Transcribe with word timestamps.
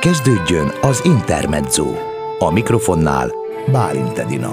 Kezdődjön 0.00 0.66
az 0.82 1.04
Intermezzo. 1.04 1.86
A 2.38 2.52
mikrofonnál 2.52 3.28
Bálint 3.72 4.18
Edina. 4.18 4.48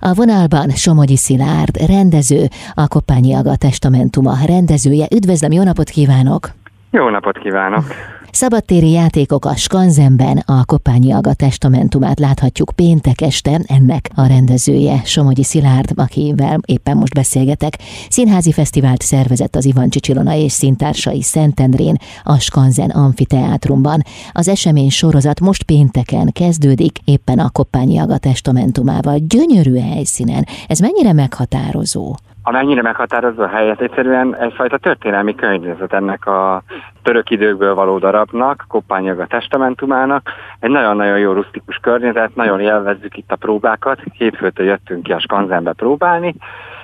A 0.00 0.14
vonalban 0.14 0.70
Somogyi 0.70 1.16
Szilárd, 1.16 1.76
rendező, 1.86 2.46
a 2.74 2.88
Koppányi 2.88 3.34
Aga 3.34 3.56
Testamentuma 3.56 4.32
rendezője. 4.46 5.06
Üdvözlöm, 5.14 5.52
jó 5.52 5.62
napot 5.62 5.88
kívánok! 5.88 6.50
Jó 6.90 7.08
napot 7.08 7.38
kívánok! 7.38 7.84
Szabadtéri 8.42 8.90
játékok 8.90 9.44
a 9.44 9.54
Skanzenben 9.54 10.36
a 10.46 10.64
Kopányi 10.64 11.12
Aga 11.12 11.34
testamentumát 11.34 12.18
láthatjuk 12.18 12.70
péntek 12.76 13.20
este, 13.20 13.60
ennek 13.66 14.08
a 14.16 14.26
rendezője 14.26 14.96
Somogyi 15.04 15.42
Szilárd, 15.42 15.90
akivel 15.94 16.58
éppen 16.66 16.96
most 16.96 17.14
beszélgetek. 17.14 17.72
Színházi 18.08 18.52
fesztivált 18.52 19.00
szervezett 19.00 19.54
az 19.54 19.64
Ivan 19.64 19.88
Csicsilona 19.88 20.34
és 20.34 20.52
színtársai 20.52 21.22
Szentendrén, 21.22 21.96
a 22.22 22.38
Skanzen 22.38 22.90
amfiteátrumban. 22.90 24.00
Az 24.32 24.48
esemény 24.48 24.90
sorozat 24.90 25.40
most 25.40 25.62
pénteken 25.62 26.32
kezdődik, 26.32 26.98
éppen 27.04 27.38
a 27.38 27.50
Kopányi 27.50 27.98
Aga 27.98 28.18
testamentumával. 28.18 29.16
Gyönyörű 29.18 29.78
helyszínen. 29.78 30.44
Ez 30.68 30.78
mennyire 30.78 31.12
meghatározó? 31.12 32.14
amennyire 32.48 32.82
meghatározza 32.82 33.42
a 33.42 33.48
helyet, 33.48 33.80
egyszerűen 33.80 34.36
egyfajta 34.36 34.78
történelmi 34.78 35.34
környezet 35.34 35.92
ennek 35.92 36.26
a 36.26 36.62
török 37.06 37.30
időkből 37.30 37.74
való 37.74 37.98
darabnak, 37.98 38.64
Koppányag 38.68 39.26
testamentumának. 39.26 40.30
Egy 40.60 40.70
nagyon-nagyon 40.70 41.18
jó 41.18 41.32
rustikus 41.32 41.76
környezet, 41.76 42.34
nagyon 42.34 42.60
élvezzük 42.60 43.16
itt 43.16 43.30
a 43.32 43.36
próbákat. 43.36 44.00
Hétfőtől 44.12 44.66
jöttünk 44.66 45.02
ki 45.02 45.12
a 45.12 45.20
Skanzenbe 45.20 45.72
próbálni, 45.72 46.34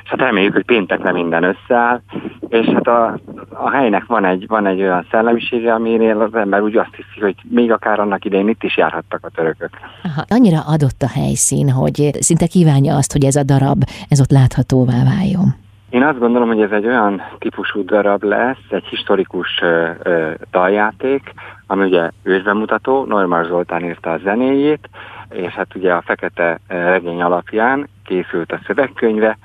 és 0.05 0.09
hát 0.11 0.19
reméljük, 0.19 0.53
hogy 0.53 0.65
péntekre 0.65 1.13
minden 1.13 1.43
összeáll, 1.43 2.01
és 2.49 2.67
hát 2.67 2.87
a, 2.87 3.19
a 3.49 3.71
helynek 3.71 4.05
van 4.07 4.25
egy, 4.25 4.47
van 4.47 4.67
egy 4.67 4.81
olyan 4.81 5.07
szellemisége, 5.11 5.75
aminél 5.75 6.21
az 6.21 6.35
ember 6.35 6.61
úgy 6.61 6.77
azt 6.77 6.95
hiszi, 6.95 7.21
hogy 7.21 7.35
még 7.49 7.73
akár 7.73 8.01
annak 8.01 8.25
idején 8.25 8.49
itt 8.49 8.63
is 8.63 8.77
járhattak 8.77 9.21
a 9.23 9.31
törökök. 9.35 9.71
Aha, 10.03 10.25
annyira 10.29 10.61
adott 10.67 11.03
a 11.03 11.09
helyszín, 11.09 11.71
hogy 11.71 12.11
szinte 12.21 12.47
kívánja 12.47 12.97
azt, 12.97 13.13
hogy 13.13 13.25
ez 13.25 13.37
a 13.37 13.43
darab, 13.43 13.83
ez 14.09 14.21
ott 14.21 14.31
láthatóvá 14.31 15.05
váljon. 15.05 15.62
Én 15.93 16.03
azt 16.03 16.19
gondolom, 16.19 16.49
hogy 16.49 16.61
ez 16.61 16.71
egy 16.71 16.87
olyan 16.87 17.23
típusú 17.39 17.85
darab 17.85 18.23
lesz, 18.23 18.65
egy 18.69 18.85
historikus 18.85 19.61
ö, 19.63 19.91
ö, 20.03 20.31
daljáték, 20.51 21.33
ami 21.67 21.85
ugye 21.85 22.11
ősbemutató, 22.23 23.05
Normar 23.05 23.45
Zoltán 23.45 23.85
írta 23.85 24.13
a 24.13 24.19
zenéjét, 24.19 24.89
és 25.31 25.53
hát 25.53 25.75
ugye 25.75 25.93
a 25.93 26.03
Fekete 26.03 26.59
regény 26.67 27.23
alapján 27.23 27.89
készült 28.05 28.53
a 28.53 28.61
szövegkönyve, 28.67 29.39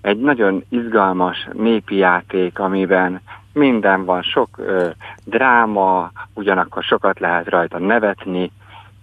egy 0.00 0.18
nagyon 0.18 0.64
izgalmas 0.68 1.48
népi 1.52 1.96
játék, 1.96 2.58
amiben 2.58 3.20
minden 3.52 4.04
van, 4.04 4.22
sok 4.22 4.48
ö, 4.56 4.88
dráma, 5.24 6.10
ugyanakkor 6.34 6.82
sokat 6.82 7.18
lehet 7.18 7.48
rajta 7.48 7.78
nevetni, 7.78 8.50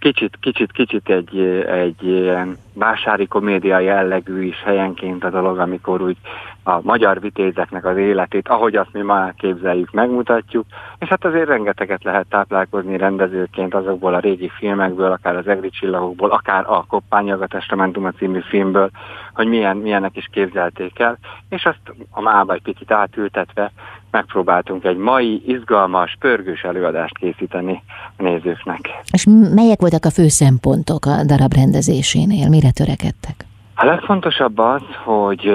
kicsit, 0.02 0.36
kicsit, 0.40 0.72
kicsit 0.72 1.08
egy, 1.08 1.38
egy 1.66 2.02
ilyen 2.02 2.56
vásári 2.74 3.26
komédia 3.26 3.78
jellegű 3.78 4.42
is 4.42 4.62
helyenként 4.62 5.24
a 5.24 5.30
dolog, 5.30 5.58
amikor 5.58 6.02
úgy 6.02 6.16
a 6.62 6.80
magyar 6.82 7.20
vitézeknek 7.20 7.84
az 7.84 7.96
életét, 7.96 8.48
ahogy 8.48 8.76
azt 8.76 8.92
mi 8.92 9.00
már 9.00 9.34
képzeljük, 9.36 9.90
megmutatjuk, 9.90 10.66
és 10.98 11.08
hát 11.08 11.24
azért 11.24 11.48
rengeteget 11.48 12.04
lehet 12.04 12.26
táplálkozni 12.26 12.96
rendezőként 12.96 13.74
azokból 13.74 14.14
a 14.14 14.18
régi 14.18 14.48
filmekből, 14.48 15.12
akár 15.12 15.36
az 15.36 15.48
Egri 15.48 15.70
csillagokból, 15.70 16.30
akár 16.30 16.64
a 16.66 16.84
Koppányag 16.88 17.42
a 17.42 18.12
című 18.18 18.40
filmből, 18.40 18.90
hogy 19.34 19.46
milyen, 19.46 19.76
milyenek 19.76 20.16
is 20.16 20.28
képzelték 20.32 20.98
el, 20.98 21.18
és 21.48 21.64
azt 21.64 21.94
a 22.10 22.20
mába 22.20 22.52
egy 22.52 22.62
picit 22.62 22.90
átültetve 22.90 23.72
megpróbáltunk 24.12 24.84
egy 24.84 24.96
mai, 24.96 25.42
izgalmas, 25.46 26.16
pörgős 26.20 26.62
előadást 26.62 27.18
készíteni 27.18 27.82
a 28.16 28.22
nézőknek. 28.22 28.80
És 29.12 29.26
melyek 29.54 29.80
voltak 29.80 30.04
a 30.04 30.10
fő 30.10 30.28
szempontok 30.28 31.06
a 31.06 31.24
darab 31.24 31.52
rendezésénél? 31.52 32.48
Mire 32.48 32.70
törekedtek? 32.70 33.34
A 33.74 33.84
legfontosabb 33.84 34.58
az, 34.58 34.82
hogy 35.04 35.54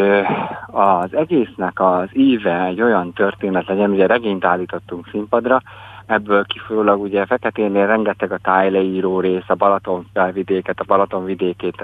az 0.68 1.16
egésznek 1.16 1.80
az 1.80 2.10
íve 2.14 2.66
egy 2.66 2.82
olyan 2.82 3.14
történet 3.14 3.68
legyen, 3.68 3.90
ugye 3.90 4.08
regényt 4.08 4.46
állítottunk 4.46 5.08
színpadra, 5.12 5.62
ebből 6.08 6.46
kifolyólag 6.46 7.02
ugye 7.02 7.26
Feketénél 7.26 7.88
rengeteg 7.88 8.32
a 8.32 8.38
tájleíró 8.38 9.20
rész, 9.20 9.44
a 9.48 9.56
Balaton 9.56 10.08
felvidéket, 10.14 10.80
a 10.80 10.84
Balaton 10.88 11.26
vidékét 11.26 11.84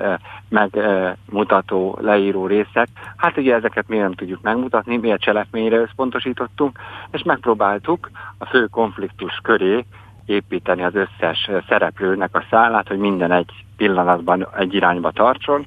megmutató 0.49 1.97
leíró 2.01 2.47
részek. 2.47 2.87
Hát 3.17 3.37
ugye 3.37 3.55
ezeket 3.55 3.87
mi 3.87 3.97
nem 3.97 4.13
tudjuk 4.13 4.41
megmutatni, 4.41 4.97
mi 4.97 5.11
a 5.11 5.17
cselekményre 5.17 5.77
összpontosítottunk, 5.77 6.79
és 7.11 7.23
megpróbáltuk 7.23 8.09
a 8.37 8.45
fő 8.45 8.65
konfliktus 8.65 9.39
köré 9.43 9.85
építeni 10.25 10.83
az 10.83 10.95
összes 10.95 11.49
szereplőnek 11.67 12.35
a 12.35 12.45
szállát, 12.49 12.87
hogy 12.87 12.97
minden 12.97 13.31
egy 13.31 13.51
pillanatban 13.77 14.47
egy 14.57 14.73
irányba 14.73 15.11
tartson, 15.11 15.65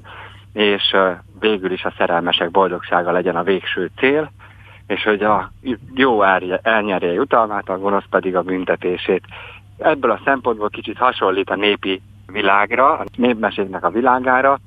és 0.52 0.96
végül 1.40 1.72
is 1.72 1.84
a 1.84 1.94
szerelmesek 1.98 2.50
boldogsága 2.50 3.12
legyen 3.12 3.36
a 3.36 3.42
végső 3.42 3.90
cél, 3.96 4.30
és 4.86 5.02
hogy 5.02 5.22
a 5.22 5.52
jó 5.94 6.22
elnyerje 6.62 7.12
jutalmát, 7.12 7.68
a 7.68 7.78
gonosz 7.78 8.04
pedig 8.10 8.36
a 8.36 8.42
büntetését. 8.42 9.22
Ebből 9.78 10.10
a 10.10 10.20
szempontból 10.24 10.68
kicsit 10.68 10.96
hasonlít 10.98 11.50
a 11.50 11.56
népi 11.56 12.02
világra, 12.26 12.92
a 12.98 13.04
népmeséknek 13.16 13.84
a 13.84 13.90
világára, 13.90 14.58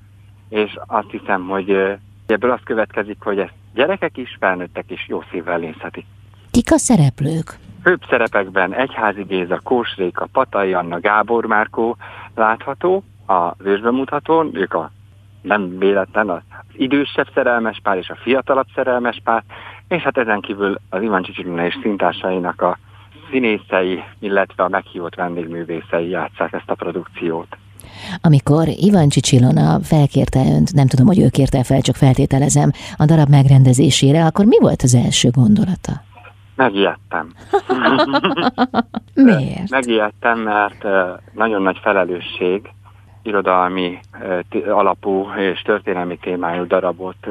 és 0.49 0.77
azt 0.87 1.09
hiszem, 1.09 1.47
hogy 1.47 1.97
ebből 2.25 2.51
az 2.51 2.59
következik, 2.63 3.17
hogy 3.19 3.39
ezt 3.39 3.53
gyerekek 3.73 4.17
is, 4.17 4.37
felnőttek 4.39 4.91
is 4.91 5.05
jó 5.07 5.23
szívvel 5.31 5.57
nézhetik. 5.57 6.05
Kik 6.51 6.71
a 6.71 6.77
szereplők? 6.77 7.57
Főbb 7.83 8.01
szerepekben 8.09 8.73
Egyházi 8.73 9.23
Géza, 9.23 9.59
Kósréka, 9.63 10.27
Patai 10.31 10.73
Anna, 10.73 10.99
Gábor 10.99 11.45
Márkó 11.45 11.97
látható 12.35 13.03
a 13.27 13.53
vősbemutatón, 13.57 14.49
ők 14.53 14.73
a 14.73 14.91
nem 15.41 15.77
véletlen 15.77 16.29
az 16.29 16.41
idősebb 16.73 17.27
szerelmes 17.33 17.79
pár 17.83 17.97
és 17.97 18.09
a 18.09 18.15
fiatalabb 18.15 18.67
szerelmes 18.75 19.21
pár, 19.23 19.43
és 19.89 20.01
hát 20.01 20.17
ezen 20.17 20.41
kívül 20.41 20.79
az 20.89 21.01
Iván 21.01 21.23
Csicsilina 21.23 21.65
és 21.65 21.77
színtársainak 21.81 22.61
a 22.61 22.77
színészei, 23.31 24.03
illetve 24.19 24.63
a 24.63 24.69
meghívott 24.69 25.15
vendégművészei 25.15 26.09
játszák 26.09 26.53
ezt 26.53 26.69
a 26.69 26.75
produkciót. 26.75 27.57
Amikor 28.21 28.67
Ivan 28.67 29.09
Csicsilona 29.09 29.79
felkérte 29.83 30.39
önt, 30.39 30.73
nem 30.73 30.87
tudom, 30.87 31.05
hogy 31.05 31.19
ő 31.19 31.29
kérte 31.29 31.63
fel, 31.63 31.81
csak 31.81 31.95
feltételezem, 31.95 32.71
a 32.97 33.05
darab 33.05 33.29
megrendezésére, 33.29 34.25
akkor 34.25 34.45
mi 34.45 34.57
volt 34.59 34.81
az 34.81 34.95
első 34.95 35.29
gondolata? 35.29 35.91
Megijedtem. 36.55 37.33
Miért? 39.13 39.69
Megijedtem, 39.69 40.39
mert 40.39 40.83
nagyon 41.33 41.61
nagy 41.61 41.77
felelősség 41.81 42.69
irodalmi 43.23 43.99
alapú 44.67 45.27
és 45.37 45.61
történelmi 45.61 46.17
témájú 46.17 46.67
darabot 46.67 47.27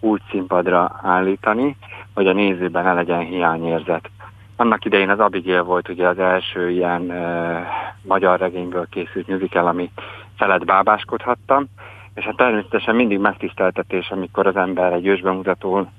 úgy 0.00 0.20
színpadra 0.30 1.00
állítani, 1.02 1.76
hogy 2.14 2.26
a 2.26 2.32
nézőben 2.32 2.84
ne 2.84 2.92
legyen 2.92 3.20
hiányérzet. 3.20 4.10
Annak 4.56 4.84
idején 4.84 5.10
az 5.10 5.18
Abigail 5.18 5.62
volt 5.62 5.88
ugye 5.88 6.08
az 6.08 6.18
első 6.18 6.70
ilyen 6.70 7.00
uh, 7.02 7.58
magyar 8.02 8.38
regényből 8.38 8.86
készült 8.90 9.28
musical, 9.28 9.66
ami 9.66 9.90
felett 10.36 10.64
bábáskodhattam, 10.64 11.66
és 12.14 12.24
hát 12.24 12.36
természetesen 12.36 12.94
mindig 12.94 13.18
megtiszteltetés, 13.18 14.10
amikor 14.10 14.46
az 14.46 14.56
ember 14.56 14.92
egy 14.92 15.06
ősbemutatón 15.06 15.90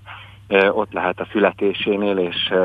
uh, 0.50 0.78
ott 0.78 0.94
lehet 0.94 1.20
a 1.20 1.28
születésénél, 1.32 2.18
és 2.18 2.50
uh, 2.52 2.58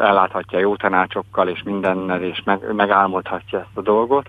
elláthatja 0.00 0.58
jó 0.58 0.76
tanácsokkal, 0.76 1.48
és 1.48 1.62
mindennel, 1.62 2.22
és 2.22 2.42
meg, 2.44 2.74
megálmodhatja 2.74 3.58
ezt 3.58 3.76
a 3.76 3.82
dolgot. 3.82 4.26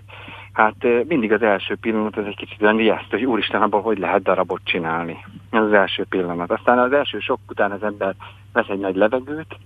Hát 0.52 0.86
mindig 1.08 1.32
az 1.32 1.42
első 1.42 1.76
pillanat 1.76 2.16
az 2.16 2.24
egy 2.26 2.36
kicsit 2.36 2.62
olyan 2.62 2.80
ijesztő, 2.80 3.16
hogy 3.16 3.26
úristen, 3.26 3.62
abban 3.62 3.82
hogy 3.82 3.98
lehet 3.98 4.22
darabot 4.22 4.60
csinálni. 4.64 5.24
Ez 5.50 5.62
az 5.62 5.72
első 5.72 6.04
pillanat. 6.08 6.50
Aztán 6.50 6.78
az 6.78 6.92
első 6.92 7.18
sok 7.18 7.38
után 7.48 7.70
az 7.70 7.82
ember 7.82 8.14
vesz 8.52 8.68
egy 8.68 8.78
nagy 8.78 8.96
levegőt, 8.96 9.56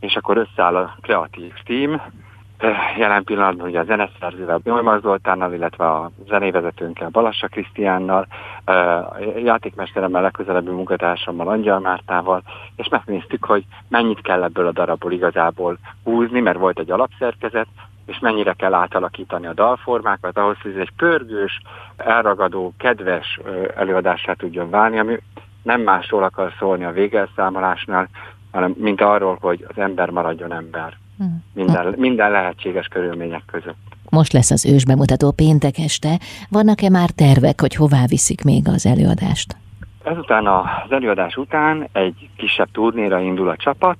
és 0.00 0.16
akkor 0.16 0.36
összeáll 0.36 0.76
a 0.76 0.96
kreatív 1.00 1.52
tím. 1.64 2.00
Jelen 2.96 3.24
pillanatban 3.24 3.68
ugye 3.68 3.80
a 3.80 3.84
zeneszerzővel, 3.84 4.58
Bjormar 4.58 5.00
Zoltánnal, 5.00 5.52
illetve 5.52 5.90
a 5.90 6.10
zenévezetőnkkel, 6.28 7.08
Balassa 7.08 7.46
Krisztiánnal, 7.46 8.26
játékmesteremmel, 9.44 10.22
legközelebbi 10.22 10.70
munkatársammal, 10.70 11.48
Angyal 11.48 11.80
Mártával, 11.80 12.42
és 12.76 12.88
megnéztük, 12.88 13.44
hogy 13.44 13.64
mennyit 13.88 14.20
kell 14.20 14.42
ebből 14.42 14.66
a 14.66 14.72
darabból 14.72 15.12
igazából 15.12 15.78
húzni, 16.04 16.40
mert 16.40 16.58
volt 16.58 16.78
egy 16.78 16.90
alapszerkezet, 16.90 17.68
és 18.06 18.18
mennyire 18.18 18.52
kell 18.52 18.74
átalakítani 18.74 19.46
a 19.46 19.54
dalformákat, 19.54 20.38
ahhoz, 20.38 20.56
hogy 20.62 20.70
ez 20.70 20.80
egy 20.80 20.92
pörgős, 20.96 21.60
elragadó, 21.96 22.72
kedves 22.78 23.40
előadását 23.76 24.38
tudjon 24.38 24.70
válni, 24.70 24.98
ami 24.98 25.18
nem 25.62 25.80
másról 25.80 26.22
akar 26.22 26.52
szólni 26.58 26.84
a 26.84 26.92
végelszámolásnál, 26.92 28.08
hanem 28.50 28.74
mint 28.78 29.00
arról, 29.00 29.38
hogy 29.40 29.64
az 29.68 29.78
ember 29.78 30.10
maradjon 30.10 30.52
ember. 30.52 30.96
Hmm. 31.18 31.44
Minden, 31.54 31.94
minden 31.96 32.30
lehetséges 32.30 32.86
körülmények 32.86 33.42
között. 33.46 33.76
Most 34.10 34.32
lesz 34.32 34.50
az 34.50 34.66
ős 34.66 34.84
bemutató 34.84 35.30
péntek 35.30 35.78
este. 35.78 36.18
Vannak-e 36.50 36.90
már 36.90 37.10
tervek, 37.10 37.60
hogy 37.60 37.74
hová 37.74 38.06
viszik 38.06 38.44
még 38.44 38.68
az 38.68 38.86
előadást? 38.86 39.56
Ezután 40.04 40.46
az 40.46 40.90
előadás 40.90 41.36
után 41.36 41.88
egy 41.92 42.28
kisebb 42.36 42.68
turnéra 42.72 43.20
indul 43.20 43.48
a 43.48 43.56
csapat, 43.56 43.96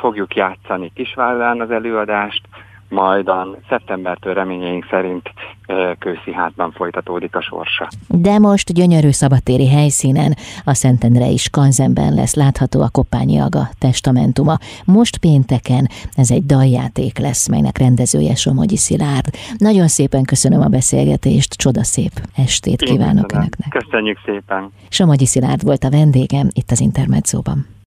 fogjuk 0.00 0.34
játszani 0.34 0.92
Kisvállán 0.94 1.60
az 1.60 1.70
előadást, 1.70 2.42
majd 2.92 3.30
szeptembertől 3.68 4.34
reményeink 4.34 4.86
szerint 4.90 5.30
kőszi 5.98 6.32
hátban 6.32 6.72
folytatódik 6.72 7.36
a 7.36 7.40
sorsa. 7.40 7.88
De 8.08 8.38
most 8.38 8.72
gyönyörű 8.72 9.10
szabadtéri 9.10 9.68
helyszínen, 9.68 10.34
a 10.64 10.74
Szentendrei 10.74 11.36
Skanzenben 11.36 12.14
lesz 12.14 12.34
látható 12.34 12.82
a 12.82 12.88
Koppányi 12.88 13.38
Aga 13.38 13.68
testamentuma. 13.78 14.58
Most 14.84 15.16
pénteken 15.16 15.88
ez 16.14 16.30
egy 16.30 16.46
daljáték 16.46 17.18
lesz, 17.18 17.48
melynek 17.48 17.78
rendezője 17.78 18.34
Somogyi 18.34 18.76
Szilárd. 18.76 19.34
Nagyon 19.56 19.88
szépen 19.88 20.24
köszönöm 20.24 20.60
a 20.60 20.68
beszélgetést, 20.68 21.54
csodaszép 21.54 22.12
estét 22.36 22.82
kívánok 22.82 23.32
Én 23.32 23.38
Önöknek. 23.38 23.82
Köszönjük 23.82 24.18
szépen. 24.24 24.72
Somogyi 24.88 25.26
Szilárd 25.26 25.64
volt 25.64 25.84
a 25.84 25.90
vendégem 25.90 26.48
itt 26.52 26.70
az 26.70 26.80
Intermedzóban. 26.80 27.80